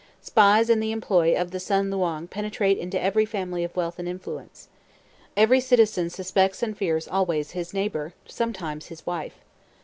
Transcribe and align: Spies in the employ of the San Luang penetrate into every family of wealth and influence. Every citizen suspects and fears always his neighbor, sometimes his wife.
Spies 0.23 0.71
in 0.71 0.79
the 0.79 0.91
employ 0.91 1.37
of 1.39 1.51
the 1.51 1.59
San 1.59 1.91
Luang 1.91 2.27
penetrate 2.27 2.79
into 2.79 2.99
every 2.99 3.23
family 3.23 3.63
of 3.63 3.75
wealth 3.75 3.99
and 3.99 4.07
influence. 4.09 4.67
Every 5.37 5.59
citizen 5.59 6.09
suspects 6.09 6.63
and 6.63 6.75
fears 6.75 7.07
always 7.07 7.51
his 7.51 7.71
neighbor, 7.71 8.15
sometimes 8.25 8.87
his 8.87 9.05
wife. 9.05 9.35